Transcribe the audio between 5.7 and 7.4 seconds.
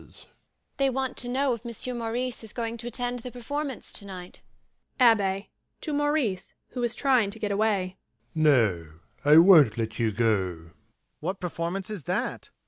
[To MAURICE, who is trying to